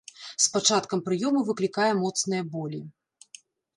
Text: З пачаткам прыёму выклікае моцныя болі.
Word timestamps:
З 0.45 0.47
пачаткам 0.53 1.03
прыёму 1.09 1.39
выклікае 1.51 1.91
моцныя 2.03 2.43
болі. 2.55 2.81